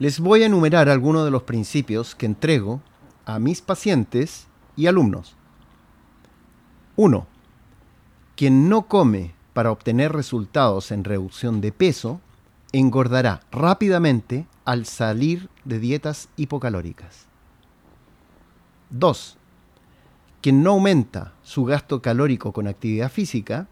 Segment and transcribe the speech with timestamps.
[0.00, 2.80] Les voy a enumerar algunos de los principios que entrego
[3.26, 5.36] a mis pacientes y alumnos.
[6.96, 7.26] 1.
[8.34, 12.18] Quien no come para obtener resultados en reducción de peso
[12.72, 17.26] engordará rápidamente al salir de dietas hipocalóricas.
[18.88, 19.36] 2.
[20.40, 23.68] Quien no aumenta su gasto calórico con actividad física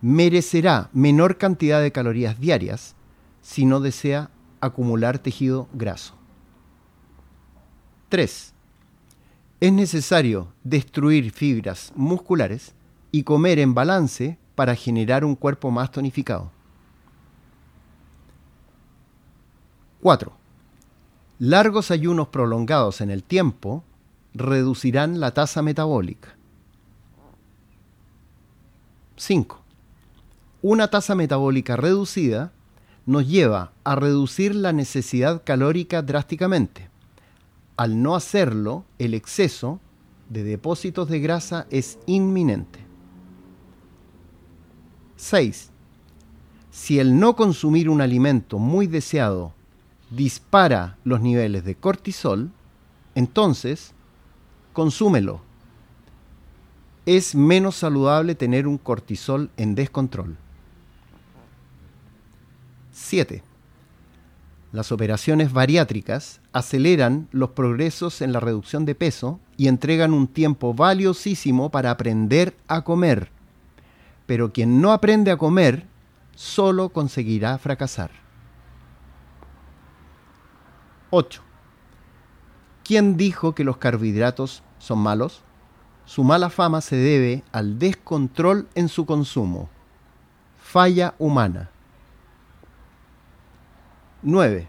[0.00, 2.94] merecerá menor cantidad de calorías diarias
[3.40, 4.30] si no desea
[4.62, 6.14] acumular tejido graso.
[8.08, 8.54] 3.
[9.60, 12.74] Es necesario destruir fibras musculares
[13.10, 16.50] y comer en balance para generar un cuerpo más tonificado.
[20.00, 20.32] 4.
[21.40, 23.82] Largos ayunos prolongados en el tiempo
[24.32, 26.36] reducirán la tasa metabólica.
[29.16, 29.60] 5.
[30.62, 32.52] Una tasa metabólica reducida
[33.06, 36.88] nos lleva a reducir la necesidad calórica drásticamente.
[37.76, 39.80] Al no hacerlo, el exceso
[40.28, 42.80] de depósitos de grasa es inminente.
[45.16, 45.70] 6.
[46.70, 49.52] Si el no consumir un alimento muy deseado
[50.10, 52.50] dispara los niveles de cortisol,
[53.14, 53.92] entonces
[54.72, 55.40] consúmelo.
[57.04, 60.36] Es menos saludable tener un cortisol en descontrol.
[62.92, 63.42] 7.
[64.72, 70.72] Las operaciones bariátricas aceleran los progresos en la reducción de peso y entregan un tiempo
[70.72, 73.30] valiosísimo para aprender a comer
[74.32, 75.86] pero quien no aprende a comer
[76.34, 78.10] solo conseguirá fracasar.
[81.10, 81.42] 8.
[82.82, 85.42] ¿Quién dijo que los carbohidratos son malos?
[86.06, 89.68] Su mala fama se debe al descontrol en su consumo.
[90.56, 91.68] Falla humana.
[94.22, 94.68] 9.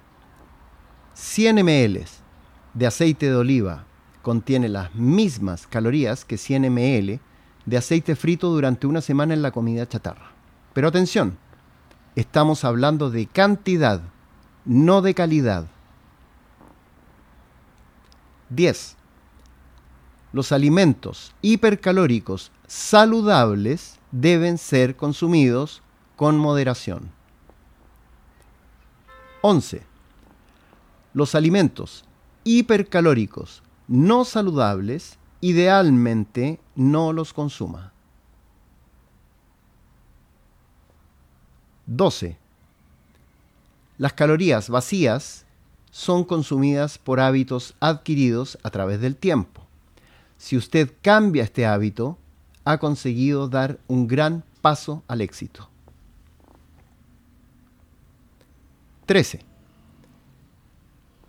[1.14, 2.06] 100 ml
[2.74, 3.86] de aceite de oliva
[4.24, 7.20] contiene las mismas calorías que 100 ml
[7.68, 10.32] de aceite frito durante una semana en la comida chatarra.
[10.74, 11.38] Pero atención,
[12.16, 14.02] estamos hablando de cantidad,
[14.66, 15.68] no de calidad.
[18.50, 18.96] 10.
[20.32, 25.84] Los alimentos hipercalóricos saludables deben ser consumidos
[26.16, 27.12] con moderación.
[29.46, 29.82] 11.
[31.14, 32.06] Los alimentos
[32.46, 37.92] hipercalóricos no saludables idealmente no los consuma.
[41.88, 42.38] 12.
[43.98, 45.46] Las calorías vacías
[45.92, 49.68] son consumidas por hábitos adquiridos a través del tiempo.
[50.38, 52.18] Si usted cambia este hábito,
[52.64, 55.73] ha conseguido dar un gran paso al éxito.
[59.06, 59.42] 13.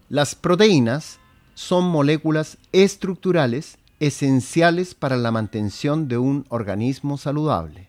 [0.09, 1.19] Las proteínas
[1.55, 7.89] son moléculas estructurales esenciales para la mantención de un organismo saludable.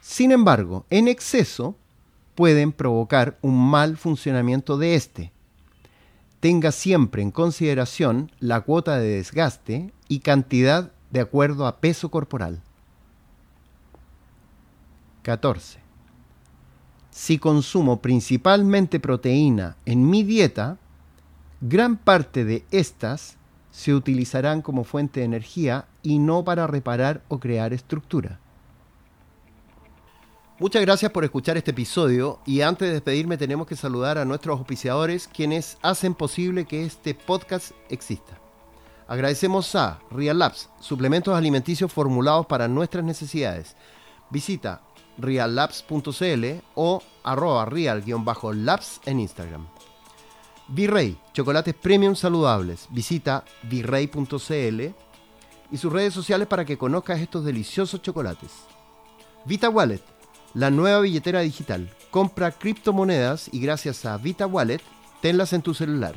[0.00, 1.76] Sin embargo, en exceso
[2.34, 5.32] pueden provocar un mal funcionamiento de éste.
[6.40, 12.62] Tenga siempre en consideración la cuota de desgaste y cantidad de acuerdo a peso corporal.
[15.22, 15.87] 14.
[17.18, 20.78] Si consumo principalmente proteína en mi dieta,
[21.60, 23.38] gran parte de estas
[23.72, 28.38] se utilizarán como fuente de energía y no para reparar o crear estructura.
[30.60, 34.56] Muchas gracias por escuchar este episodio y antes de despedirme tenemos que saludar a nuestros
[34.56, 38.38] auspiciadores quienes hacen posible que este podcast exista.
[39.08, 43.74] Agradecemos a Real Labs, suplementos alimenticios formulados para nuestras necesidades.
[44.30, 44.82] Visita
[45.18, 49.66] reallabs.cl o arroba real-labs en Instagram.
[50.68, 52.88] Virrey, chocolates premium saludables.
[52.90, 54.80] Visita virrey.cl
[55.70, 58.50] y sus redes sociales para que conozcas estos deliciosos chocolates.
[59.44, 60.02] Vita Wallet,
[60.54, 61.90] la nueva billetera digital.
[62.10, 64.80] Compra criptomonedas y gracias a Vita Wallet,
[65.20, 66.14] tenlas en tu celular.